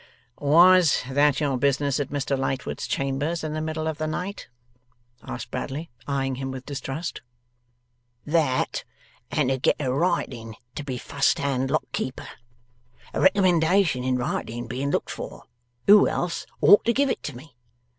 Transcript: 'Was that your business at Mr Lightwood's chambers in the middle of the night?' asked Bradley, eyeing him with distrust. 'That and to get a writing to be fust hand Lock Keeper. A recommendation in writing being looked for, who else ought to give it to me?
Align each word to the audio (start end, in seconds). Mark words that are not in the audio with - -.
'Was 0.39 1.03
that 1.11 1.39
your 1.39 1.59
business 1.59 1.99
at 1.99 2.09
Mr 2.09 2.35
Lightwood's 2.35 2.87
chambers 2.87 3.43
in 3.43 3.53
the 3.53 3.61
middle 3.61 3.87
of 3.87 3.99
the 3.99 4.07
night?' 4.07 4.47
asked 5.21 5.51
Bradley, 5.51 5.91
eyeing 6.07 6.37
him 6.37 6.49
with 6.49 6.65
distrust. 6.65 7.21
'That 8.25 8.83
and 9.29 9.49
to 9.49 9.59
get 9.59 9.75
a 9.79 9.93
writing 9.93 10.55
to 10.73 10.83
be 10.83 10.97
fust 10.97 11.37
hand 11.37 11.69
Lock 11.69 11.85
Keeper. 11.91 12.29
A 13.13 13.21
recommendation 13.21 14.03
in 14.03 14.17
writing 14.17 14.65
being 14.65 14.89
looked 14.89 15.11
for, 15.11 15.43
who 15.85 16.07
else 16.07 16.47
ought 16.61 16.83
to 16.85 16.93
give 16.93 17.11
it 17.11 17.21
to 17.21 17.37
me? 17.37 17.55